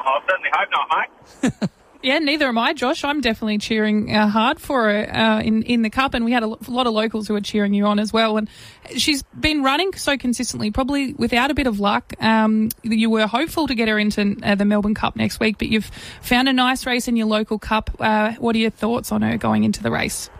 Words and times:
I 0.00 0.20
certainly 0.26 0.50
hope 0.52 0.68
not, 0.70 0.88
mate. 1.42 1.70
Yeah, 2.02 2.18
neither 2.18 2.48
am 2.48 2.56
I, 2.56 2.72
Josh. 2.72 3.04
I'm 3.04 3.20
definitely 3.20 3.58
cheering 3.58 4.14
uh, 4.14 4.26
hard 4.26 4.58
for 4.58 4.84
her 4.84 5.14
uh, 5.14 5.40
in 5.42 5.62
in 5.64 5.82
the 5.82 5.90
cup, 5.90 6.14
and 6.14 6.24
we 6.24 6.32
had 6.32 6.42
a 6.42 6.46
lot 6.46 6.86
of 6.86 6.94
locals 6.94 7.28
who 7.28 7.34
were 7.34 7.42
cheering 7.42 7.74
you 7.74 7.84
on 7.84 7.98
as 7.98 8.10
well. 8.10 8.38
And 8.38 8.48
she's 8.96 9.22
been 9.38 9.62
running 9.62 9.92
so 9.92 10.16
consistently, 10.16 10.70
probably 10.70 11.12
without 11.12 11.50
a 11.50 11.54
bit 11.54 11.66
of 11.66 11.78
luck. 11.78 12.14
Um, 12.22 12.70
you 12.82 13.10
were 13.10 13.26
hopeful 13.26 13.66
to 13.66 13.74
get 13.74 13.88
her 13.88 13.98
into 13.98 14.34
uh, 14.42 14.54
the 14.54 14.64
Melbourne 14.64 14.94
Cup 14.94 15.14
next 15.14 15.40
week, 15.40 15.58
but 15.58 15.68
you've 15.68 15.90
found 16.22 16.48
a 16.48 16.54
nice 16.54 16.86
race 16.86 17.06
in 17.06 17.16
your 17.16 17.26
local 17.26 17.58
cup. 17.58 17.90
Uh, 18.00 18.32
what 18.38 18.56
are 18.56 18.60
your 18.60 18.70
thoughts 18.70 19.12
on 19.12 19.20
her 19.20 19.36
going 19.36 19.64
into 19.64 19.82
the 19.82 19.90
race? 19.90 20.30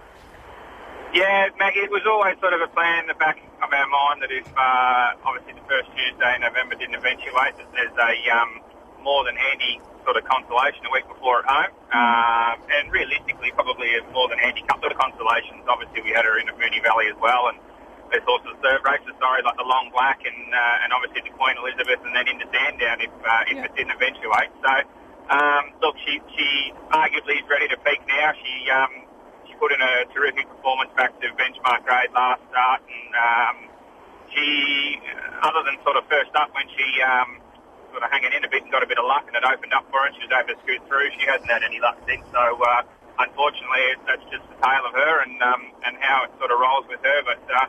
Yeah, 1.12 1.48
Maggie, 1.58 1.80
it 1.80 1.90
was 1.90 2.02
always 2.06 2.38
sort 2.40 2.54
of 2.54 2.62
a 2.62 2.68
plan 2.68 3.00
in 3.00 3.08
the 3.08 3.14
back 3.14 3.36
of 3.60 3.70
our 3.70 3.86
mind 3.88 4.22
that 4.22 4.30
if 4.30 4.46
uh, 4.56 5.12
obviously 5.24 5.52
the 5.52 5.66
first 5.68 5.90
Tuesday 5.90 6.34
in 6.36 6.40
November 6.40 6.76
didn't 6.76 6.94
eventuate, 6.94 7.58
that 7.58 7.68
there's 7.74 7.92
a 7.98 8.30
um, 8.30 8.62
more 9.02 9.24
than 9.24 9.36
handy 9.36 9.80
sort 10.04 10.16
of 10.16 10.24
consolation 10.24 10.84
a 10.88 10.92
week 10.92 11.06
before 11.08 11.44
at 11.44 11.46
home. 11.48 11.72
Um, 11.92 12.56
and 12.72 12.88
realistically, 12.92 13.52
probably 13.52 13.92
a 13.98 14.02
more 14.12 14.28
than 14.28 14.38
handy 14.40 14.62
couple 14.68 14.88
of 14.88 14.96
consolations. 14.96 15.64
Obviously, 15.68 16.00
we 16.02 16.10
had 16.14 16.24
her 16.24 16.38
in 16.40 16.48
at 16.48 16.56
Moonee 16.56 16.80
Valley 16.82 17.08
as 17.12 17.18
well, 17.20 17.48
and 17.52 17.58
there's 18.12 18.26
also 18.26 18.54
third 18.62 18.80
races, 18.82 19.12
sorry, 19.22 19.42
like 19.42 19.56
the 19.60 19.66
Long 19.66 19.90
Black 19.94 20.18
and 20.24 20.40
uh, 20.54 20.82
and 20.86 20.90
obviously 20.92 21.22
the 21.26 21.34
Queen 21.36 21.54
Elizabeth, 21.60 22.00
and 22.02 22.12
then 22.16 22.26
into 22.26 22.46
Sandown 22.50 22.98
if 23.02 23.12
uh, 23.22 23.50
if 23.50 23.56
Yeah. 23.58 23.66
it 23.68 23.72
didn't 23.76 23.94
eventuate. 23.94 24.50
So, 24.64 24.72
um, 25.30 25.64
look, 25.82 25.94
she 26.06 26.18
she 26.34 26.48
arguably 26.90 27.38
is 27.42 27.46
ready 27.50 27.68
to 27.70 27.78
peak 27.86 28.00
now. 28.08 28.32
She 28.34 28.54
um, 28.70 28.92
she 29.46 29.54
put 29.58 29.70
in 29.70 29.78
a 29.82 30.06
terrific 30.14 30.48
performance 30.48 30.90
back 30.96 31.14
to 31.20 31.26
benchmark 31.38 31.84
grade 31.86 32.10
last 32.14 32.42
start, 32.50 32.82
and 32.82 33.10
um, 33.14 33.56
she, 34.34 34.98
other 35.42 35.62
than 35.66 35.74
sort 35.82 35.96
of 35.98 36.06
first 36.10 36.30
up 36.38 36.54
when 36.54 36.66
she 36.74 36.86
um, 37.02 37.39
sort 37.90 38.02
of 38.02 38.10
hanging 38.10 38.32
in 38.32 38.42
a 38.44 38.50
bit 38.50 38.62
and 38.62 38.70
got 38.72 38.82
a 38.82 38.90
bit 38.90 38.98
of 38.98 39.06
luck 39.06 39.26
and 39.26 39.34
it 39.36 39.44
opened 39.44 39.74
up 39.74 39.86
for 39.90 40.02
her 40.02 40.06
and 40.06 40.14
she 40.16 40.22
was 40.26 40.32
able 40.32 40.54
to 40.54 40.58
scoot 40.62 40.82
through. 40.86 41.10
She 41.18 41.26
hasn't 41.26 41.50
had 41.50 41.62
any 41.62 41.78
luck 41.78 41.98
since. 42.06 42.24
So 42.32 42.40
uh, 42.40 42.82
unfortunately, 43.18 43.98
that's 44.06 44.24
just 44.30 44.46
the 44.48 44.58
tale 44.62 44.84
of 44.86 44.94
her 44.94 45.14
and 45.22 45.36
um, 45.42 45.62
and 45.84 45.98
how 46.00 46.24
it 46.26 46.32
sort 46.38 46.50
of 46.50 46.58
rolls 46.58 46.86
with 46.88 47.02
her. 47.02 47.18
But 47.26 47.42
uh, 47.50 47.66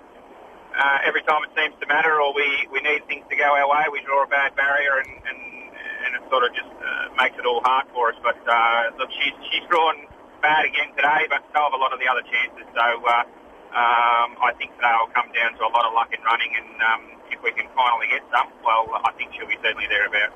uh, 0.78 1.08
every 1.08 1.22
time 1.26 1.44
it 1.44 1.52
seems 1.58 1.76
to 1.81 1.86
matter 1.90 2.22
or 2.22 2.31
we, 2.34 2.48
we 2.72 2.80
need 2.81 3.04
things 3.09 3.26
to 3.30 3.36
go 3.36 3.50
our 3.52 3.68
way, 3.68 3.90
we 3.92 4.00
draw 4.06 4.23
a 4.23 4.30
bad 4.30 4.56
barrier 4.56 5.02
and 5.02 5.12
and, 5.26 5.40
and 6.06 6.12
it 6.18 6.24
sort 6.30 6.46
of 6.46 6.56
just 6.56 6.72
uh, 6.72 7.12
makes 7.18 7.36
it 7.38 7.46
all 7.46 7.62
hard 7.66 7.90
for 7.92 8.09
us. 8.14 8.18
But 8.24 8.40
uh, 8.46 8.96
look, 8.98 9.09
she's 9.12 9.36
she's 9.52 9.66
drawn 9.68 10.08
bad 10.42 10.66
again 10.66 10.96
today, 10.98 11.30
but 11.30 11.46
so 11.53 11.62
have 11.62 11.74
a 11.74 11.81
lot 11.81 11.94
of 11.94 12.00
the 12.00 12.08
other 12.08 12.24
chances. 12.24 12.66
So. 12.72 12.86
Uh, 13.06 13.26
um, 13.72 14.36
I 14.44 14.52
think 14.58 14.76
today 14.76 14.92
will 15.00 15.14
come 15.16 15.32
down 15.32 15.56
to 15.56 15.64
a 15.64 15.72
lot 15.72 15.88
of 15.88 15.94
luck 15.94 16.12
in 16.12 16.22
running, 16.24 16.52
and 16.60 16.76
um, 16.84 17.02
if 17.32 17.42
we 17.44 17.52
can 17.52 17.68
finally 17.76 18.08
get 18.12 18.22
some, 18.28 18.52
well, 18.64 18.88
I 19.04 19.12
think 19.14 19.32
she'll 19.34 19.48
be 19.48 19.56
certainly 19.64 19.88
thereabouts. 19.88 20.36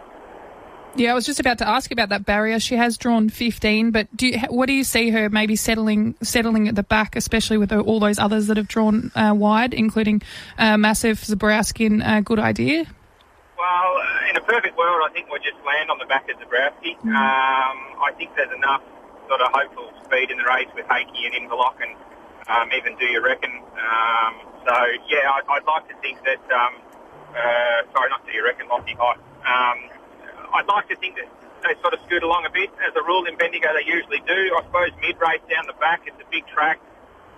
Yeah, 0.96 1.12
I 1.12 1.14
was 1.14 1.26
just 1.26 1.42
about 1.42 1.58
to 1.58 1.68
ask 1.68 1.92
about 1.92 2.08
that 2.10 2.26
barrier. 2.26 2.58
She 2.58 2.76
has 2.76 2.98
drawn 2.98 3.28
15, 3.28 3.92
but 3.92 4.08
do 4.16 4.28
you, 4.28 4.40
what 4.48 4.68
do 4.68 4.74
you 4.74 4.86
see 4.86 5.10
her 5.10 5.30
maybe 5.30 5.58
settling 5.58 6.16
settling 6.24 6.70
at 6.70 6.76
the 6.76 6.84
back, 6.84 7.18
especially 7.18 7.58
with 7.58 7.74
all 7.74 8.00
those 8.00 8.18
others 8.18 8.48
that 8.48 8.56
have 8.56 8.70
drawn 8.70 9.12
uh, 9.14 9.34
wide, 9.36 9.74
including 9.74 10.22
uh, 10.58 10.78
Massive, 10.78 11.20
Zabrowski, 11.20 12.02
uh, 12.02 12.22
Good 12.22 12.40
Idea? 12.40 12.86
Well, 13.58 13.98
uh, 14.00 14.30
in 14.30 14.38
a 14.38 14.42
perfect 14.42 14.78
world, 14.78 15.02
I 15.04 15.12
think 15.12 15.28
we'll 15.30 15.44
just 15.44 15.60
land 15.66 15.92
on 15.92 16.00
the 16.00 16.06
back 16.06 16.30
of 16.30 16.38
Zabrowski. 16.40 16.96
Um, 17.04 17.76
I 18.00 18.14
think 18.18 18.32
there's 18.38 18.56
enough 18.56 18.82
sort 19.28 19.42
of 19.42 19.52
hopeful 19.52 19.92
speed 20.06 20.32
in 20.32 20.38
the 20.38 20.46
race 20.46 20.70
with 20.76 20.86
Hakey 20.86 21.28
and 21.28 21.36
Inverlock 21.36 21.76
and 21.84 21.92
um, 22.50 22.70
even 22.74 22.98
Do 22.98 23.06
You 23.06 23.24
Reckon. 23.24 23.52
Um, 23.52 24.34
so, 24.66 24.76
yeah, 25.10 25.30
I'd, 25.30 25.46
I'd 25.50 25.68
like 25.68 25.88
to 25.90 25.96
think 26.02 26.22
that, 26.26 26.42
um, 26.50 26.74
uh, 27.34 27.86
sorry, 27.94 28.10
not 28.10 28.26
Do 28.26 28.32
You 28.34 28.44
Reckon, 28.46 28.68
Lofty 28.68 28.96
Heights. 28.98 29.22
Um, 29.46 29.78
I'd 30.56 30.70
like 30.70 30.88
to 30.90 30.96
think 30.98 31.16
that 31.18 31.30
they 31.66 31.74
sort 31.82 31.94
of 31.94 32.00
scoot 32.06 32.24
along 32.24 32.46
a 32.46 32.54
bit. 32.54 32.70
As 32.86 32.94
a 32.96 33.04
rule 33.04 33.26
in 33.26 33.38
Bendigo, 33.38 33.74
they 33.74 33.86
usually 33.86 34.22
do. 34.26 34.40
I 34.58 34.62
suppose 34.66 34.94
mid-race 35.02 35.42
down 35.50 35.66
the 35.68 35.78
back, 35.82 36.06
it's 36.06 36.18
a 36.22 36.28
big 36.30 36.46
track. 36.48 36.80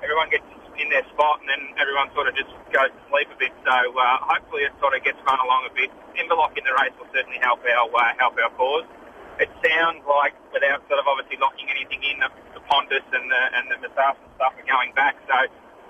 Everyone 0.03 0.30
gets 0.30 0.45
in 0.78 0.89
their 0.94 1.05
spot 1.09 1.41
and 1.41 1.50
then 1.50 1.74
everyone 1.81 2.07
sort 2.13 2.29
of 2.29 2.38
just 2.38 2.53
goes 2.69 2.94
to 2.94 3.01
sleep 3.09 3.28
a 3.34 3.38
bit. 3.38 3.53
So 3.66 3.74
uh, 3.74 4.18
hopefully 4.22 4.69
it 4.69 4.74
sort 4.78 4.94
of 4.94 5.01
gets 5.01 5.18
run 5.25 5.41
along 5.41 5.66
a 5.66 5.74
bit. 5.74 5.89
Inverlock 6.13 6.53
in 6.53 6.63
the 6.63 6.74
race 6.78 6.94
will 7.01 7.09
certainly 7.09 7.41
help 7.41 7.66
our 7.66 7.89
uh, 7.89 8.13
help 8.22 8.38
our 8.38 8.53
cause. 8.53 8.85
It 9.38 9.53
sounds 9.62 10.02
like, 10.09 10.34
without 10.50 10.81
sort 10.90 10.98
of 10.98 11.06
obviously 11.06 11.38
locking 11.38 11.70
anything 11.70 12.02
in, 12.02 12.18
the, 12.18 12.30
the 12.58 12.64
Pondus 12.66 13.06
and 13.14 13.30
the 13.30 13.44
and 13.53 13.70
the 13.70 13.78
Massas 13.94 14.18
and 14.18 14.34
stuff 14.36 14.53
are 14.58 14.66
going 14.66 14.94
back. 14.98 15.14
So 15.30 15.38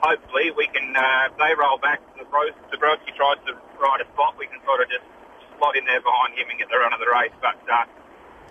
hopefully 0.04 0.52
we 0.52 0.68
can. 0.68 0.92
Uh, 0.92 1.32
they 1.40 1.56
roll 1.56 1.80
back. 1.80 2.04
The 2.20 2.28
Zabrowski 2.28 3.16
tries 3.16 3.40
to 3.48 3.56
ride 3.80 4.04
a 4.04 4.08
spot. 4.12 4.36
We 4.36 4.48
can 4.52 4.60
sort 4.68 4.84
of 4.84 4.92
just 4.92 5.08
slot 5.58 5.80
in 5.80 5.86
there 5.88 6.04
behind 6.04 6.36
him 6.36 6.52
and 6.52 6.60
get 6.60 6.68
the 6.68 6.78
run 6.78 6.92
of 6.92 7.00
the 7.00 7.08
race. 7.08 7.32
But 7.40 7.56
uh, 7.72 7.88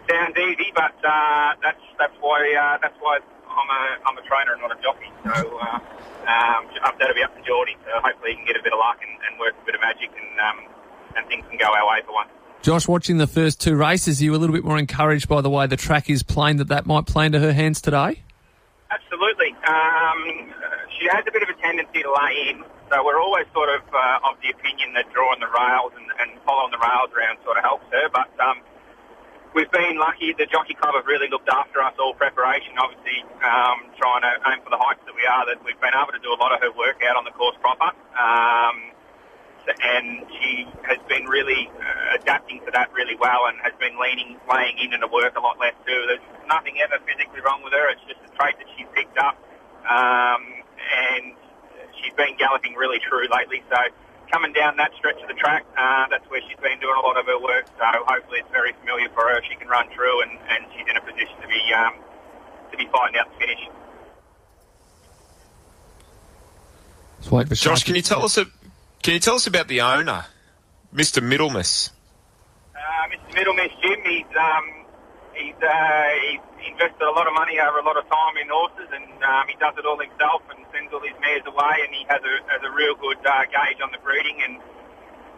sounds 0.09 0.37
easy, 0.37 0.73
but 0.73 0.97
uh, 1.05 1.61
that's 1.61 1.85
that's 2.01 2.17
why 2.25 2.41
uh, 2.57 2.81
that's 2.81 2.97
why 3.05 3.21
I'm 3.21 3.69
a 3.69 3.83
I'm 4.09 4.17
a 4.17 4.25
trainer 4.25 4.57
and 4.57 4.63
not 4.65 4.73
a 4.73 4.81
jockey. 4.81 5.13
So 5.29 5.61
uh, 5.61 5.79
um, 6.25 6.73
that'll 6.97 7.15
be 7.15 7.23
up 7.23 7.37
to 7.37 7.43
Geordie. 7.45 7.77
So 7.85 8.01
hopefully 8.01 8.33
he 8.33 8.37
can 8.41 8.47
get 8.49 8.57
a 8.57 8.65
bit 8.65 8.73
of 8.73 8.81
luck 8.81 8.97
and, 9.05 9.13
and 9.29 9.37
work 9.37 9.55
a 9.61 9.65
bit 9.69 9.77
of 9.77 9.85
magic 9.85 10.09
and 10.17 10.33
um, 10.41 10.59
and 11.21 11.23
things 11.29 11.45
can 11.49 11.61
go 11.61 11.69
our 11.69 11.85
way 11.85 12.01
for 12.05 12.13
once. 12.13 12.33
Josh, 12.67 12.89
watching 12.91 13.23
the 13.23 13.31
first 13.31 13.61
two 13.61 13.79
races, 13.79 14.19
you 14.21 14.35
a 14.35 14.43
little 14.43 14.51
bit 14.51 14.65
more 14.67 14.75
encouraged 14.75 15.31
by 15.31 15.39
the 15.39 15.47
way 15.47 15.71
the 15.71 15.79
track 15.79 16.11
is 16.11 16.27
playing 16.27 16.59
that 16.59 16.67
that 16.67 16.83
might 16.83 17.07
play 17.07 17.31
into 17.31 17.39
her 17.39 17.55
hands 17.55 17.79
today? 17.79 18.19
Absolutely. 18.91 19.55
Um, 19.71 20.51
she 20.99 21.07
has 21.07 21.23
a 21.23 21.31
bit 21.31 21.47
of 21.47 21.49
a 21.49 21.55
tendency 21.63 22.03
to 22.03 22.11
lay 22.11 22.51
in, 22.51 22.67
so 22.91 23.07
we're 23.07 23.23
always 23.23 23.47
sort 23.55 23.71
of 23.71 23.87
uh, 23.95 24.27
of 24.27 24.35
the 24.43 24.51
opinion 24.51 24.99
that 24.99 25.07
drawing 25.15 25.39
the 25.39 25.47
rails 25.47 25.95
and, 25.95 26.11
and 26.19 26.43
following 26.43 26.75
the 26.75 26.83
rails 26.83 27.15
around 27.15 27.39
sort 27.47 27.55
of 27.55 27.63
helps 27.63 27.87
her. 27.95 28.11
But 28.11 28.35
um, 28.43 28.59
we've 29.55 29.71
been 29.71 30.03
lucky. 30.03 30.35
The 30.35 30.51
jockey 30.51 30.75
club 30.75 30.99
have 30.99 31.07
really 31.07 31.31
looked 31.31 31.47
after 31.47 31.79
us 31.79 31.95
all 32.03 32.19
preparation. 32.19 32.75
Obviously, 32.83 33.23
um, 33.47 33.95
trying 33.95 34.27
to 34.27 34.43
aim 34.51 34.59
for 34.67 34.75
the 34.75 34.81
heights 34.83 35.07
that 35.07 35.15
we 35.15 35.23
are. 35.23 35.47
That 35.47 35.63
we've 35.63 35.79
been 35.79 35.95
able 35.95 36.11
to 36.11 36.19
do 36.19 36.35
a 36.35 36.39
lot 36.43 36.51
of 36.51 36.59
her 36.67 36.75
work 36.75 36.99
out 37.07 37.15
on 37.15 37.23
the 37.23 37.35
course 37.39 37.55
proper. 37.63 37.95
Um, 38.19 38.91
and 39.69 40.25
she 40.41 40.67
has 40.83 40.99
been 41.09 41.27
really 41.27 41.69
uh, 41.79 42.21
adapting 42.21 42.61
to 42.65 42.71
that 42.73 42.93
really 42.93 43.17
well 43.17 43.47
and 43.51 43.59
has 43.63 43.75
been 43.79 43.99
leaning, 43.99 44.39
laying 44.47 44.79
in 44.79 44.93
and 44.93 45.03
to 45.03 45.11
work 45.11 45.37
a 45.37 45.41
lot 45.41 45.59
less 45.59 45.75
too. 45.87 46.05
There's 46.07 46.23
nothing 46.47 46.79
ever 46.81 47.03
physically 47.03 47.41
wrong 47.43 47.63
with 47.63 47.73
her. 47.73 47.91
It's 47.91 48.03
just 48.07 48.21
a 48.23 48.31
trait 48.37 48.57
that 48.59 48.69
she's 48.77 48.87
picked 48.95 49.19
up, 49.19 49.37
um, 49.89 50.43
and 50.79 51.35
she's 51.99 52.15
been 52.15 52.37
galloping 52.39 52.75
really 52.75 52.99
true 53.03 53.27
lately. 53.33 53.63
So 53.71 53.79
coming 54.31 54.53
down 54.53 54.77
that 54.77 54.95
stretch 54.99 55.21
of 55.23 55.29
the 55.29 55.39
track, 55.39 55.67
uh, 55.77 56.07
that's 56.11 56.27
where 56.31 56.41
she's 56.47 56.59
been 56.63 56.79
doing 56.79 56.97
a 56.97 57.05
lot 57.05 57.19
of 57.19 57.27
her 57.27 57.39
work. 57.39 57.67
So 57.79 57.85
hopefully 58.07 58.41
it's 58.41 58.51
very 58.51 58.73
familiar 58.81 59.09
for 59.15 59.27
her. 59.29 59.43
She 59.49 59.57
can 59.57 59.69
run 59.69 59.91
through, 59.95 60.23
and, 60.23 60.33
and 60.51 60.67
she's 60.75 60.87
in 60.89 60.97
a 60.97 61.03
position 61.03 61.37
to 61.43 61.49
be 61.49 61.63
um, 61.75 61.95
to 62.71 62.77
be 62.77 62.87
fighting 62.93 63.19
out 63.19 63.31
the 63.33 63.39
finish. 63.39 63.63
Let's 67.19 67.31
wait 67.33 67.49
for 67.49 67.55
Josh, 67.55 67.83
can 67.83 67.97
you 67.97 68.03
tell 68.03 68.25
us 68.25 68.39
a, 68.39 68.47
can 69.07 69.15
you 69.15 69.23
tell 69.23 69.39
us 69.39 69.47
about 69.47 69.71
the 69.71 69.87
owner, 69.87 70.27
Mr. 70.91 71.23
Middlemiss? 71.23 71.95
Uh, 72.75 73.07
Mr. 73.07 73.39
Middlemiss 73.39 73.71
Jim, 73.79 74.03
he's 74.03 74.27
um, 74.35 74.67
he's 75.31 75.55
uh, 75.63 76.11
he's 76.59 76.75
invested 76.75 77.07
a 77.07 77.15
lot 77.15 77.31
of 77.31 77.35
money 77.39 77.55
over 77.63 77.79
a 77.79 77.87
lot 77.87 77.95
of 77.95 78.03
time 78.11 78.35
in 78.35 78.51
horses, 78.51 78.91
and 78.91 79.07
um, 79.23 79.47
he 79.47 79.55
does 79.63 79.79
it 79.79 79.87
all 79.87 79.95
himself 79.95 80.43
and 80.51 80.59
sends 80.75 80.91
all 80.91 80.99
his 81.07 81.15
mares 81.23 81.47
away, 81.47 81.87
and 81.87 81.95
he 81.95 82.03
has 82.11 82.19
a 82.19 82.35
has 82.51 82.59
a 82.67 82.73
real 82.75 82.99
good 82.99 83.23
uh, 83.23 83.47
gauge 83.47 83.79
on 83.79 83.95
the 83.95 84.03
breeding, 84.03 84.43
and 84.43 84.59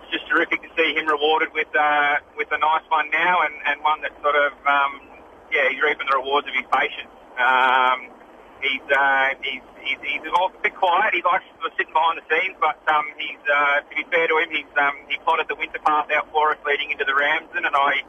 it's 0.00 0.16
just 0.16 0.24
terrific 0.32 0.64
to 0.64 0.70
see 0.72 0.96
him 0.96 1.04
rewarded 1.04 1.52
with 1.52 1.68
uh, 1.76 2.24
with 2.40 2.48
a 2.48 2.56
nice 2.56 2.88
one 2.88 3.12
now, 3.12 3.44
and, 3.44 3.52
and 3.68 3.84
one 3.84 4.00
that 4.00 4.16
sort 4.24 4.40
of 4.48 4.56
um, 4.64 5.04
yeah, 5.52 5.68
he's 5.68 5.84
reaping 5.84 6.08
the 6.08 6.16
rewards 6.16 6.48
of 6.48 6.56
his 6.56 6.64
patience. 6.72 7.12
Um, 7.36 8.16
he's, 8.62 8.86
uh, 8.90 9.34
he's 9.42 9.64
he's 9.88 10.00
he's 10.04 10.24
a 10.24 10.32
bit 10.62 10.74
quiet. 10.76 11.14
He 11.14 11.22
likes 11.24 11.44
sort 11.56 11.72
of 11.72 11.74
sitting 11.78 11.92
behind 11.92 12.20
the 12.20 12.26
scenes, 12.28 12.56
but 12.60 12.76
um, 12.92 13.06
he's 13.16 13.40
uh, 13.48 13.80
to 13.86 13.92
be 13.96 14.04
fair 14.12 14.28
to 14.28 14.36
him, 14.38 14.50
he's 14.52 14.72
um, 14.76 14.94
he 15.08 15.16
plotted 15.24 15.48
the 15.48 15.56
winter 15.56 15.80
path 15.80 16.12
out 16.12 16.28
for 16.30 16.52
us 16.52 16.60
leading 16.66 16.90
into 16.90 17.04
the 17.08 17.14
Ramsden, 17.16 17.64
and 17.64 17.74
I 17.74 18.04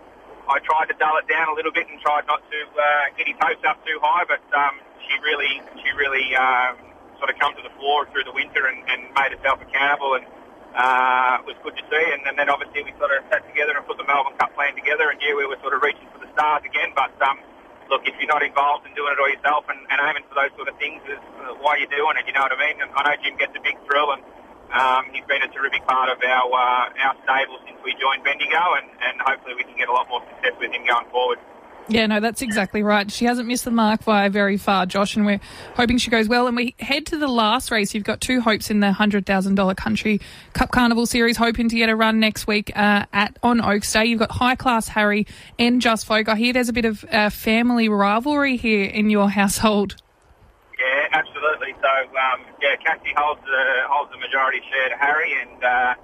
I 0.50 0.60
tried 0.60 0.92
to 0.92 0.96
dull 0.98 1.16
it 1.22 1.28
down 1.30 1.48
a 1.50 1.56
little 1.56 1.72
bit 1.72 1.88
and 1.88 2.01
tried 2.01 2.28
not 2.28 2.44
to 2.44 2.60
uh, 2.75 2.84
get 3.16 3.30
his 3.30 3.38
hopes 3.40 3.63
up 3.63 3.80
too 3.86 4.00
high, 4.01 4.25
but 4.28 4.44
um, 4.51 4.75
she 5.07 5.13
really 5.24 5.62
she 5.80 5.90
really 5.96 6.36
um, 6.36 6.75
sort 7.18 7.30
of 7.31 7.40
come 7.40 7.56
to 7.56 7.63
the 7.63 7.74
floor 7.80 8.10
through 8.12 8.25
the 8.25 8.36
winter 8.36 8.68
and, 8.68 8.84
and 8.90 9.13
made 9.16 9.31
herself 9.31 9.62
accountable 9.62 10.19
and. 10.19 10.25
Uh, 10.69 11.42
it 11.42 11.50
was 11.50 11.57
good 11.66 11.74
to 11.74 11.81
see, 11.90 12.06
and, 12.13 12.22
and 12.30 12.38
then 12.38 12.45
obviously 12.45 12.86
we 12.86 12.94
sort 13.02 13.10
of 13.10 13.25
sat 13.34 13.42
together 13.50 13.74
and 13.74 13.81
put 13.90 13.98
the 13.98 14.06
Melbourne 14.06 14.38
Cup 14.38 14.54
plan 14.54 14.78
together, 14.78 15.10
and 15.10 15.18
yeah, 15.18 15.34
we 15.34 15.42
were 15.42 15.57
sort 15.66 15.74
of 15.74 15.81
reaching 15.81 16.06
for 16.13 16.22
the 16.22 16.30
stars 16.38 16.62
again. 16.62 16.94
But 16.94 17.10
um, 17.25 17.42
look, 17.89 18.06
if 18.06 18.15
you're 18.21 18.30
not 18.30 18.45
involved 18.45 18.86
in 18.86 18.94
doing 18.94 19.12
it 19.12 19.19
all 19.19 19.30
yourself 19.30 19.65
and, 19.68 19.81
and 19.89 19.97
aiming 20.06 20.24
for 20.30 20.38
those 20.38 20.53
sort 20.56 20.69
of 20.69 20.77
things, 20.77 21.01
is 21.09 21.18
uh, 21.41 21.57
why 21.59 21.81
you're 21.81 21.91
doing 21.91 22.15
it. 22.21 22.24
You 22.30 22.33
know 22.38 22.45
what 22.45 22.53
I 22.53 22.62
mean? 22.62 22.77
And 22.80 22.89
I 22.94 23.01
know 23.03 23.15
Jim 23.21 23.36
gets 23.36 23.53
a 23.57 23.62
big 23.62 23.75
thrill, 23.89 24.13
and 24.13 24.21
um, 24.69 25.09
he's 25.12 25.25
been 25.25 25.41
a 25.41 25.50
terrific 25.50 25.83
part 25.89 26.13
of 26.13 26.21
our 26.21 26.47
uh, 26.53 27.03
our 27.09 27.15
stable 27.25 27.57
since 27.65 27.81
we 27.81 27.97
joined 27.97 28.24
Bendigo, 28.24 28.77
and, 28.77 28.88
and 29.01 29.18
hopefully 29.19 29.57
we 29.57 29.65
can 29.65 29.75
get 29.75 29.89
a 29.89 29.94
lot 29.94 30.07
more 30.07 30.21
success 30.30 30.53
with 30.62 30.71
him 30.71 30.86
going 30.86 31.09
forward. 31.09 31.41
Yeah, 31.89 32.06
no, 32.06 32.19
that's 32.19 32.44
exactly 32.44 32.83
right. 32.83 33.12
She 33.12 33.25
hasn't 33.25 33.47
missed 33.47 33.65
the 33.65 33.71
mark 33.71 34.06
by 34.06 34.30
very 34.30 34.57
far, 34.57 34.86
Josh, 34.86 35.15
and 35.15 35.25
we're 35.25 35.39
hoping 35.75 35.97
she 35.97 36.12
goes 36.12 36.27
well. 36.27 36.45
And 36.45 36.56
we 36.56 36.75
head 36.80 37.07
to 37.07 37.18
the 37.18 37.27
last 37.27 37.71
race. 37.71 37.95
You've 37.95 38.03
got 38.03 38.21
two 38.21 38.41
hopes 38.41 38.69
in 38.69 38.80
the 38.80 38.91
$100,000 38.91 39.75
Country 39.75 40.21
Cup 40.53 40.71
Carnival 40.71 41.07
Series, 41.07 41.36
hoping 41.36 41.68
to 41.68 41.75
get 41.75 41.89
a 41.89 41.95
run 41.95 42.19
next 42.19 42.45
week 42.45 42.71
uh, 42.75 43.06
at 43.12 43.38
on 43.41 43.59
Oaks 43.59 43.91
Day. 43.91 44.06
You've 44.06 44.19
got 44.19 44.31
High 44.31 44.56
Class 44.56 44.88
Harry 44.89 45.25
and 45.57 45.81
Just 45.81 46.06
Folk. 46.06 46.30
I 46.30 46.36
hear 46.36 46.53
there's 46.53 46.69
a 46.69 46.74
bit 46.74 46.86
of 46.86 47.03
uh, 47.12 47.31
family 47.31 47.89
rivalry 47.89 48.56
here 48.56 48.85
in 48.85 49.09
your 49.09 49.30
household. 49.31 49.95
Yeah, 50.80 51.07
absolutely. 51.12 51.74
So, 51.81 51.89
um, 51.89 52.45
yeah, 52.62 52.75
Cassie 52.85 53.13
holds 53.18 53.42
the 53.42 53.63
holds 53.89 54.12
the 54.12 54.19
majority 54.19 54.59
share 54.71 54.89
to 54.89 54.95
Harry, 54.95 55.33
and 55.42 55.63
uh, 55.63 55.95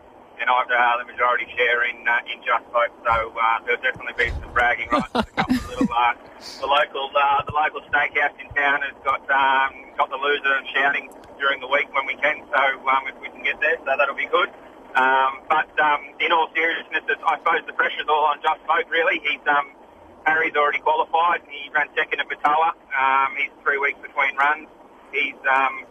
and 0.46 0.54
I've 0.54 0.70
uh, 0.70 1.02
the 1.02 1.10
majority 1.10 1.50
share 1.58 1.90
in 1.90 2.06
uh, 2.06 2.22
in 2.30 2.38
Just 2.46 2.70
Folk. 2.70 2.94
So 3.02 3.34
uh, 3.34 3.66
there'll 3.66 3.82
definitely 3.82 4.14
be 4.14 4.30
some 4.38 4.54
bragging 4.54 4.94
rights. 4.94 5.10
a 5.18 5.26
couple 5.34 5.58
of 5.58 5.66
little 5.74 5.90
uh, 5.90 6.14
the 6.62 6.70
local 6.70 7.10
uh, 7.18 7.42
the 7.50 7.56
local 7.58 7.82
steakhouse 7.90 8.38
in 8.38 8.46
town 8.54 8.86
has 8.86 8.94
got 9.02 9.26
um, 9.34 9.74
got 9.98 10.14
the 10.14 10.22
loser 10.22 10.62
shouting 10.70 11.10
during 11.42 11.66
the 11.66 11.68
week 11.68 11.90
when 11.98 12.06
we 12.06 12.14
can. 12.22 12.46
So 12.54 12.62
um, 12.62 13.10
if 13.10 13.18
we 13.18 13.34
can 13.34 13.42
get 13.42 13.58
there, 13.58 13.74
so 13.82 13.90
that'll 13.98 14.14
be 14.14 14.30
good. 14.30 14.54
Um, 14.94 15.42
but 15.50 15.74
um, 15.82 16.14
in 16.22 16.30
all 16.30 16.54
seriousness, 16.54 17.10
I 17.10 17.42
suppose 17.42 17.66
the 17.66 17.74
pressure's 17.74 18.06
all 18.06 18.30
on 18.30 18.38
Just 18.46 18.62
Folk. 18.70 18.86
Really, 18.94 19.18
he's 19.26 19.42
um, 19.50 19.74
Harry's 20.30 20.54
already 20.54 20.80
qualified. 20.86 21.42
He 21.50 21.74
ran 21.74 21.90
second 21.98 22.22
at 22.22 22.30
Batoa. 22.30 22.78
Um, 22.94 23.34
he's 23.34 23.50
three 23.66 23.82
weeks 23.82 23.98
between 23.98 24.38
runs. 24.38 24.70
He's 25.10 25.42
um, 25.50 25.90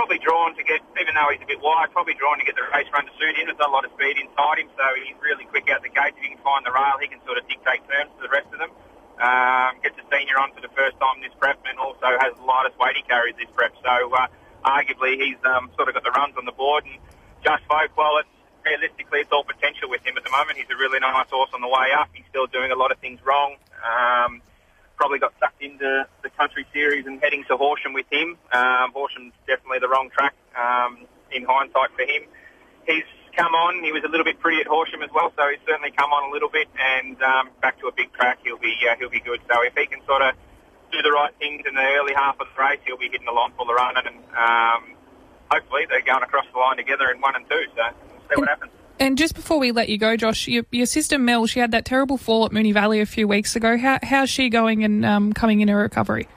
probably 0.00 0.16
drawn 0.24 0.56
to 0.56 0.64
get, 0.64 0.80
even 0.96 1.12
though 1.12 1.28
he's 1.28 1.44
a 1.44 1.50
bit 1.52 1.60
wide, 1.60 1.92
probably 1.92 2.16
drawn 2.16 2.40
to 2.40 2.46
get 2.48 2.56
the 2.56 2.64
race 2.72 2.88
run 2.88 3.04
to 3.04 3.12
suit 3.20 3.36
him. 3.36 3.52
There's 3.52 3.60
a 3.60 3.68
lot 3.68 3.84
of 3.84 3.92
speed 3.92 4.16
inside 4.16 4.56
him, 4.56 4.72
so 4.72 4.84
he's 4.96 5.12
really 5.20 5.44
quick 5.44 5.68
out 5.68 5.84
the 5.84 5.92
gate. 5.92 6.16
If 6.16 6.24
he 6.24 6.32
can 6.32 6.40
find 6.40 6.64
the 6.64 6.72
rail, 6.72 6.96
he 6.96 7.04
can 7.04 7.20
sort 7.28 7.36
of 7.36 7.44
dictate 7.44 7.84
terms 7.84 8.08
to 8.16 8.24
the 8.24 8.32
rest 8.32 8.48
of 8.48 8.64
them. 8.64 8.72
Um, 9.20 9.76
gets 9.84 10.00
a 10.00 10.06
senior 10.08 10.40
on 10.40 10.56
for 10.56 10.64
the 10.64 10.72
first 10.72 10.96
time 10.96 11.20
this 11.20 11.36
prep, 11.36 11.60
and 11.68 11.76
also 11.76 12.16
has 12.16 12.32
the 12.32 12.46
lightest 12.48 12.80
weight 12.80 12.96
he 12.96 13.04
carries 13.04 13.36
this 13.36 13.52
prep. 13.52 13.76
So 13.84 13.92
uh, 14.08 14.32
arguably, 14.64 15.20
he's 15.20 15.36
um, 15.44 15.68
sort 15.76 15.92
of 15.92 16.00
got 16.00 16.08
the 16.08 16.16
runs 16.16 16.32
on 16.40 16.48
the 16.48 16.56
board. 16.56 16.88
And 16.88 16.96
just 17.44 17.60
folk, 17.68 17.92
well, 17.92 18.24
it's 18.24 18.32
realistically, 18.64 19.20
it's 19.20 19.32
all 19.36 19.44
potential 19.44 19.92
with 19.92 20.00
him 20.00 20.16
at 20.16 20.24
the 20.24 20.32
moment. 20.32 20.56
He's 20.56 20.72
a 20.72 20.80
really 20.80 20.96
nice 20.96 21.28
horse 21.28 21.52
on 21.52 21.60
the 21.60 21.68
way 21.68 21.92
up. 21.92 22.08
He's 22.16 22.24
still 22.32 22.48
doing 22.48 22.72
a 22.72 22.78
lot 22.80 22.88
of 22.88 22.96
things 23.04 23.20
wrong. 23.20 23.60
Um, 23.84 24.40
probably 25.00 25.18
got 25.18 25.32
sucked 25.40 25.62
into 25.62 26.04
the 26.22 26.28
country 26.36 26.66
series 26.74 27.06
and 27.06 27.24
heading 27.24 27.42
to 27.48 27.56
Horsham 27.56 27.94
with 27.94 28.04
him. 28.12 28.36
Um, 28.52 28.92
Horsham's 28.92 29.32
definitely 29.48 29.78
the 29.80 29.88
wrong 29.88 30.10
track 30.12 30.36
um, 30.52 31.08
in 31.32 31.48
hindsight 31.48 31.96
for 31.96 32.04
him. 32.04 32.28
He's 32.84 33.08
come 33.32 33.56
on. 33.56 33.82
He 33.82 33.92
was 33.96 34.04
a 34.04 34.12
little 34.12 34.28
bit 34.28 34.38
pretty 34.40 34.60
at 34.60 34.66
Horsham 34.66 35.00
as 35.00 35.08
well, 35.08 35.32
so 35.32 35.48
he's 35.48 35.64
certainly 35.64 35.90
come 35.90 36.12
on 36.12 36.28
a 36.28 36.32
little 36.32 36.50
bit. 36.52 36.68
And 36.76 37.16
um, 37.22 37.48
back 37.62 37.80
to 37.80 37.88
a 37.88 37.92
big 37.96 38.12
track, 38.12 38.40
he'll 38.44 38.60
be 38.60 38.76
uh, 38.84 38.96
he'll 39.00 39.08
be 39.08 39.24
good. 39.24 39.40
So 39.48 39.64
if 39.64 39.72
he 39.72 39.86
can 39.86 40.04
sort 40.04 40.20
of 40.20 40.36
do 40.92 41.00
the 41.00 41.10
right 41.10 41.32
things 41.40 41.64
in 41.64 41.74
the 41.74 41.86
early 41.96 42.12
half 42.12 42.36
of 42.38 42.48
the 42.52 42.60
race, 42.60 42.80
he'll 42.84 43.00
be 43.00 43.08
hitting 43.08 43.24
the 43.24 43.32
line 43.32 43.56
for 43.56 43.64
the 43.64 43.72
run, 43.72 43.96
and 43.96 44.20
um, 44.36 44.82
hopefully 45.48 45.88
they're 45.88 46.04
going 46.04 46.22
across 46.22 46.44
the 46.52 46.58
line 46.60 46.76
together 46.76 47.08
in 47.08 47.24
one 47.24 47.36
and 47.36 47.48
two. 47.48 47.64
So 47.72 47.88
we'll 47.88 48.20
see 48.28 48.36
what 48.36 48.48
happens. 48.52 48.72
And 49.00 49.16
just 49.16 49.34
before 49.34 49.58
we 49.58 49.72
let 49.72 49.88
you 49.88 49.96
go, 49.96 50.14
Josh, 50.14 50.46
your, 50.46 50.64
your 50.70 50.84
sister 50.84 51.18
Mel, 51.18 51.46
she 51.46 51.58
had 51.58 51.72
that 51.72 51.86
terrible 51.86 52.18
fall 52.18 52.44
at 52.44 52.52
Moonee 52.52 52.74
Valley 52.74 53.00
a 53.00 53.06
few 53.06 53.26
weeks 53.26 53.56
ago. 53.56 53.78
How, 53.78 53.98
how's 54.02 54.28
she 54.28 54.50
going 54.50 54.84
and 54.84 55.06
um, 55.06 55.32
coming 55.32 55.62
in 55.62 55.68
her 55.68 55.78
recovery? 55.78 56.28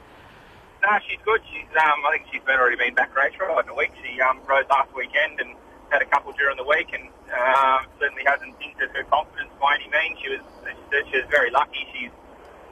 No, 0.81 0.95
she's 1.05 1.19
good. 1.25 1.41
She's 1.51 1.67
um, 1.75 1.99
I 2.07 2.15
think 2.15 2.31
she's 2.31 2.41
been 2.47 2.55
already 2.55 2.77
been 2.77 2.95
back 2.95 3.11
race 3.15 3.35
riding 3.35 3.69
a 3.69 3.75
week. 3.75 3.91
She 3.99 4.15
um, 4.21 4.39
rode 4.47 4.63
last 4.69 4.95
weekend 4.95 5.43
and 5.43 5.55
had 5.91 6.01
a 6.01 6.05
couple 6.05 6.31
during 6.39 6.55
the 6.55 6.63
week, 6.63 6.87
and 6.95 7.03
um, 7.35 7.83
certainly 7.99 8.23
hasn't 8.25 8.55
injured 8.63 8.95
her 8.95 9.03
confidence 9.11 9.51
by 9.59 9.75
any 9.75 9.91
means. 9.91 10.19
She 10.23 10.29
was 10.31 10.43
she 11.11 11.19
was 11.19 11.27
very 11.27 11.51
lucky. 11.51 11.83
She's 11.91 12.11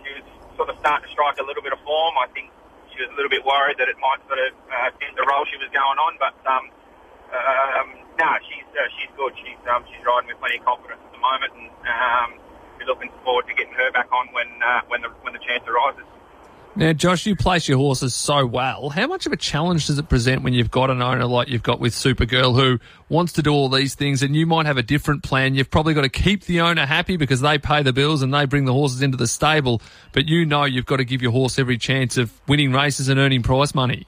she 0.08 0.12
was 0.16 0.24
sort 0.56 0.70
of 0.72 0.80
starting 0.80 1.08
to 1.08 1.12
strike 1.12 1.36
a 1.40 1.44
little 1.44 1.64
bit 1.64 1.74
of 1.74 1.80
form. 1.84 2.16
I 2.16 2.32
think 2.32 2.48
she 2.96 3.04
was 3.04 3.12
a 3.12 3.16
little 3.16 3.32
bit 3.32 3.44
worried 3.44 3.76
that 3.76 3.92
it 3.92 4.00
might 4.00 4.24
sort 4.28 4.40
of 4.40 4.56
uh, 4.72 4.92
the 4.96 5.26
role 5.28 5.44
she 5.52 5.60
was 5.60 5.68
going 5.76 6.00
on, 6.00 6.16
but 6.16 6.36
um, 6.48 6.72
um, 7.32 8.01
no, 8.22 8.38
she's 8.46 8.70
uh, 8.78 8.86
she's 8.94 9.10
good. 9.18 9.34
She's 9.42 9.58
um, 9.66 9.84
she's 9.90 10.06
riding 10.06 10.30
with 10.30 10.38
plenty 10.38 10.62
of 10.62 10.66
confidence 10.66 11.02
at 11.02 11.12
the 11.12 11.18
moment, 11.18 11.52
and 11.58 11.70
um, 11.90 12.30
we're 12.78 12.86
looking 12.86 13.10
forward 13.26 13.48
to 13.48 13.54
getting 13.56 13.74
her 13.74 13.92
back 13.92 14.12
on 14.14 14.28
when 14.32 14.48
uh, 14.62 14.82
when 14.88 15.02
the 15.02 15.10
when 15.26 15.34
the 15.34 15.40
chance 15.40 15.66
arises. 15.66 16.06
Now, 16.74 16.94
Josh, 16.94 17.26
you 17.26 17.36
place 17.36 17.68
your 17.68 17.78
horses 17.78 18.16
so 18.16 18.46
well. 18.46 18.90
How 18.90 19.06
much 19.06 19.26
of 19.26 19.34
a 19.34 19.38
challenge 19.38 19.88
does 19.88 20.00
it 20.00 20.08
present 20.08 20.42
when 20.42 20.54
you've 20.54 20.72
got 20.72 20.90
an 20.90 21.02
owner 21.02 21.26
like 21.26 21.50
you've 21.50 21.64
got 21.64 21.82
with 21.82 21.94
Supergirl 21.94 22.56
who 22.56 22.80
wants 23.10 23.34
to 23.34 23.42
do 23.42 23.52
all 23.52 23.68
these 23.68 23.94
things 23.94 24.24
and 24.24 24.38
you 24.38 24.46
might 24.46 24.68
have 24.68 24.78
a 24.78 24.84
different 24.84 25.22
plan? 25.22 25.54
You've 25.54 25.70
probably 25.70 25.94
got 25.94 26.04
to 26.04 26.10
keep 26.10 26.46
the 26.46 26.62
owner 26.62 26.86
happy 26.86 27.18
because 27.18 27.42
they 27.42 27.58
pay 27.58 27.84
the 27.84 27.92
bills 27.92 28.22
and 28.22 28.34
they 28.34 28.46
bring 28.46 28.64
the 28.64 28.72
horses 28.72 29.02
into 29.02 29.18
the 29.18 29.28
stable, 29.28 29.82
but 30.14 30.30
you 30.30 30.46
know 30.46 30.64
you've 30.64 30.86
got 30.86 30.98
to 30.98 31.04
give 31.04 31.22
your 31.22 31.34
horse 31.34 31.60
every 31.60 31.78
chance 31.78 32.16
of 32.16 32.32
winning 32.48 32.72
races 32.72 33.10
and 33.10 33.20
earning 33.20 33.44
prize 33.44 33.76
money. 33.76 34.08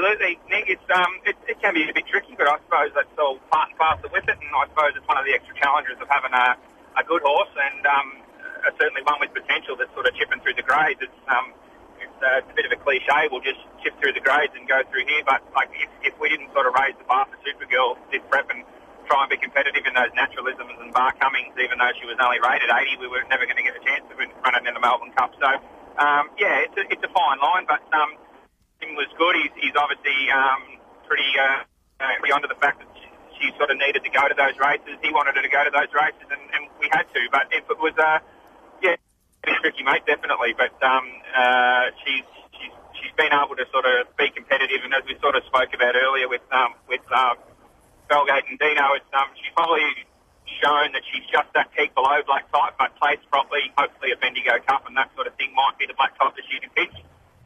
Absolutely, 0.00 0.40
Nick. 0.48 0.64
It's 0.72 0.88
um, 0.96 1.12
it, 1.28 1.36
it 1.44 1.60
can 1.60 1.76
be 1.76 1.84
a 1.84 1.92
bit 1.92 2.08
tricky, 2.08 2.32
but 2.32 2.48
I 2.48 2.56
suppose 2.64 2.88
that's 2.96 3.12
all 3.20 3.36
part 3.52 3.68
and 3.68 3.76
parcel 3.76 4.08
with 4.08 4.24
it, 4.24 4.32
and 4.32 4.48
I 4.48 4.64
suppose 4.72 4.96
it's 4.96 5.04
one 5.04 5.20
of 5.20 5.28
the 5.28 5.36
extra 5.36 5.52
challenges 5.60 6.00
of 6.00 6.08
having 6.08 6.32
a, 6.32 6.56
a 6.96 7.04
good 7.04 7.20
horse 7.20 7.52
and 7.52 7.84
um, 7.84 8.08
uh, 8.64 8.72
certainly 8.80 9.04
one 9.04 9.20
with 9.20 9.36
potential 9.36 9.76
that's 9.76 9.92
sort 9.92 10.08
of 10.08 10.16
chipping 10.16 10.40
through 10.40 10.56
the 10.56 10.64
grades. 10.64 11.04
It's 11.04 11.20
um, 11.28 11.52
it's, 12.00 12.16
uh, 12.16 12.40
it's 12.40 12.48
a 12.48 12.56
bit 12.56 12.64
of 12.64 12.72
a 12.72 12.80
cliche. 12.80 13.28
We'll 13.28 13.44
just 13.44 13.60
chip 13.84 13.92
through 14.00 14.16
the 14.16 14.24
grades 14.24 14.56
and 14.56 14.64
go 14.64 14.80
through 14.88 15.04
here, 15.04 15.20
but 15.28 15.44
like 15.52 15.68
if, 15.76 15.92
if 16.00 16.16
we 16.16 16.32
didn't 16.32 16.48
sort 16.56 16.64
of 16.64 16.72
raise 16.80 16.96
the 16.96 17.04
bar 17.04 17.28
for 17.28 17.36
Supergirl 17.44 18.00
this 18.08 18.24
prep 18.32 18.48
and 18.48 18.64
try 19.04 19.20
and 19.20 19.28
be 19.28 19.36
competitive 19.36 19.84
in 19.84 19.92
those 19.92 20.16
naturalisms 20.16 20.80
and 20.80 20.96
Bart 20.96 21.20
Cummings, 21.20 21.52
even 21.60 21.76
though 21.76 21.92
she 22.00 22.08
was 22.08 22.16
only 22.24 22.40
rated 22.40 22.72
80, 22.72 23.04
we 23.04 23.08
were 23.12 23.20
never 23.28 23.44
going 23.44 23.60
to 23.60 23.66
get 23.68 23.76
a 23.76 23.84
chance 23.84 24.08
of 24.08 24.16
running 24.16 24.64
in 24.64 24.72
the 24.72 24.80
Melbourne 24.80 25.12
Cup. 25.12 25.36
So 25.36 25.60
um, 26.00 26.32
yeah, 26.40 26.64
it's 26.64 26.76
a, 26.80 26.88
it's 26.88 27.04
a 27.04 27.12
fine 27.12 27.36
line, 27.44 27.68
but 27.68 27.84
um, 27.92 28.16
him 28.90 28.98
was 28.98 29.06
good. 29.14 29.38
He's, 29.38 29.70
he's 29.70 29.76
obviously 29.78 30.18
um, 30.34 30.82
pretty 31.06 31.30
uh, 31.38 31.62
uh, 32.02 32.18
pretty 32.18 32.34
onto 32.34 32.50
the 32.50 32.58
fact 32.58 32.82
that 32.82 32.90
she, 32.98 33.06
sort 33.56 33.72
of 33.72 33.80
needed 33.80 34.04
to 34.04 34.12
go 34.12 34.20
to 34.28 34.36
those 34.36 34.52
races. 34.60 35.00
He 35.00 35.08
wanted 35.12 35.32
her 35.36 35.40
to 35.40 35.48
go 35.48 35.64
to 35.64 35.72
those 35.72 35.88
races, 35.96 36.28
and, 36.28 36.42
and 36.52 36.68
we 36.76 36.92
had 36.92 37.08
to. 37.08 37.20
But 37.32 37.48
if 37.52 37.64
it 37.64 37.80
was 37.80 37.96
uh, 37.96 38.20
yeah, 38.84 39.00
tricky, 39.64 39.80
mate, 39.80 40.04
definitely. 40.04 40.52
But 40.52 40.76
um, 40.84 41.08
uh, 41.32 41.88
she's 42.04 42.26
she's 42.52 42.74
she's 43.00 43.14
been 43.16 43.32
able 43.32 43.56
to 43.56 43.64
sort 43.72 43.88
of 43.88 44.12
be 44.20 44.28
competitive, 44.28 44.84
and 44.84 44.92
as 44.92 45.04
we 45.08 45.16
sort 45.24 45.40
of 45.40 45.44
spoke 45.48 45.72
about 45.72 45.96
earlier 45.96 46.28
with 46.28 46.44
um, 46.52 46.76
with 46.84 47.04
um, 47.12 47.40
Belgate 48.12 48.44
and 48.44 48.60
Dino, 48.60 48.92
it's 48.96 49.08
um, 49.16 49.32
she's 49.40 49.52
probably 49.56 49.88
shown 50.60 50.92
that 50.92 51.04
she's 51.08 51.24
just 51.32 51.48
that 51.56 51.72
peak 51.72 51.96
below 51.96 52.20
black 52.28 52.44
type, 52.52 52.76
but 52.76 52.92
placed 53.00 53.24
properly. 53.32 53.72
Hopefully, 53.76 54.12
a 54.12 54.18
Bendigo 54.20 54.60
Cup 54.68 54.84
and 54.84 54.96
that 55.00 55.08
sort 55.16 55.28
of 55.28 55.32
thing 55.40 55.52
might 55.56 55.80
be 55.80 55.88
the 55.88 55.96
black 55.96 56.12
type 56.20 56.36
that 56.36 56.44
she 56.44 56.60
can 56.60 56.68
pitch. 56.76 56.92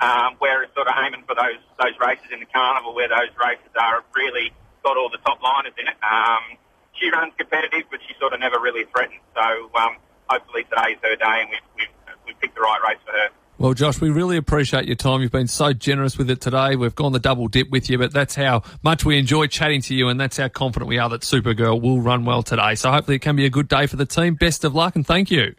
Um, 0.04 0.36
it's 0.64 0.74
sort 0.74 0.88
of 0.88 0.94
aiming 1.00 1.24
for 1.26 1.34
those 1.34 1.60
those 1.80 1.96
races 2.00 2.28
in 2.32 2.40
the 2.40 2.46
carnival, 2.46 2.94
where 2.94 3.08
those 3.08 3.32
races 3.40 3.72
are 3.80 4.04
really 4.14 4.52
got 4.82 4.96
all 4.96 5.08
the 5.08 5.18
top 5.24 5.42
liners 5.42 5.72
in 5.78 5.88
it. 5.88 5.96
Um, 6.04 6.58
she 6.92 7.10
runs 7.10 7.32
competitive, 7.38 7.88
but 7.90 8.00
she 8.06 8.14
sort 8.20 8.32
of 8.32 8.40
never 8.40 8.60
really 8.60 8.84
threatened. 8.92 9.20
So 9.34 9.70
um, 9.74 9.96
hopefully 10.28 10.64
today's 10.64 10.98
her 11.02 11.16
day, 11.16 11.36
and 11.40 11.50
we've, 11.50 11.68
we've, 11.76 11.94
we've 12.26 12.40
picked 12.40 12.54
the 12.54 12.60
right 12.60 12.80
race 12.86 13.00
for 13.04 13.12
her. 13.12 13.28
Well, 13.56 13.73
Josh, 13.73 14.00
we 14.00 14.11
really 14.11 14.37
appreciate 14.37 14.87
your 14.87 14.96
time. 14.96 15.23
You've 15.23 15.32
been 15.32 15.49
so 15.49 15.73
generous 15.73 16.18
with 16.18 16.28
it 16.28 16.40
today. 16.40 16.76
We've 16.76 16.94
gone 16.94 17.12
the 17.12 17.20
double 17.20 17.49
dip 17.49 17.70
with 17.70 17.88
you, 17.88 17.99
but 17.99 18.12
that's 18.12 18.34
how 18.34 18.62
much 18.82 19.04
we 19.04 19.16
enjoy 19.16 19.46
chatting 19.46 19.80
to 19.82 19.94
you, 19.94 20.08
and 20.08 20.20
that's 20.20 20.37
how 20.37 20.49
confident 20.49 20.88
we 20.88 20.99
are 20.99 21.08
that 21.11 21.23
Supergirl 21.23 21.80
will 21.80 22.00
run 22.00 22.25
well 22.25 22.42
today. 22.42 22.75
So 22.75 22.90
hopefully 22.90 23.16
it 23.16 23.23
can 23.23 23.37
be 23.37 23.46
a 23.46 23.50
good 23.50 23.68
day 23.68 23.87
for 23.87 23.96
the 23.96 24.06
team. 24.06 24.34
Best 24.34 24.64
of 24.64 24.75
luck, 24.75 24.96
and 24.96 25.06
thank 25.06 25.30
you. 25.30 25.54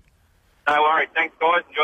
No 0.67 0.81
worries. 0.81 1.09
Thanks, 1.13 1.35
guys. 1.39 1.61
Enjoy 1.69 1.83